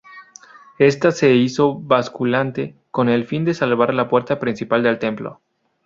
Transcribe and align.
Ésta 0.79 1.11
se 1.11 1.35
hizo 1.35 1.75
basculante, 1.75 2.75
con 2.89 3.07
el 3.07 3.23
fin 3.27 3.45
de 3.45 3.53
salvar 3.53 3.93
la 3.93 4.09
puerta 4.09 4.39
principal 4.39 4.81
del 4.81 4.97
templo. 4.97 5.41